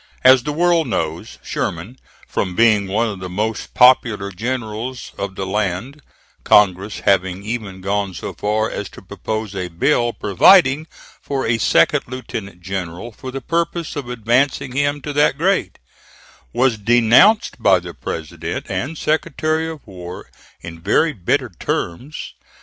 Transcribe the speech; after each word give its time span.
As 0.23 0.41
the 0.41 0.51
world 0.51 0.87
knows, 0.87 1.37
Sherman, 1.43 1.95
from 2.27 2.55
being 2.55 2.87
one 2.87 3.07
of 3.07 3.19
the 3.19 3.29
most 3.29 3.75
popular 3.75 4.31
generals 4.31 5.11
of 5.15 5.35
the 5.35 5.45
land 5.45 6.01
(Congress 6.43 7.01
having 7.01 7.43
even 7.43 7.81
gone 7.81 8.15
so 8.15 8.33
far 8.33 8.67
as 8.67 8.89
to 8.89 9.03
propose 9.03 9.53
a 9.55 9.67
bill 9.67 10.11
providing 10.11 10.87
for 11.21 11.45
a 11.45 11.59
second 11.59 12.05
lieutenant 12.07 12.63
general 12.63 13.11
for 13.11 13.29
the 13.29 13.41
purpose 13.41 13.95
of 13.95 14.09
advancing 14.09 14.71
him 14.71 15.01
to 15.01 15.13
that 15.13 15.37
grade), 15.37 15.77
was 16.51 16.79
denounced 16.79 17.61
by 17.61 17.79
the 17.79 17.93
President 17.93 18.65
and 18.71 18.97
Secretary 18.97 19.69
of 19.69 19.85
War 19.85 20.31
in 20.61 20.81
very 20.81 21.13
bitter 21.13 21.51
terms. 21.59 22.33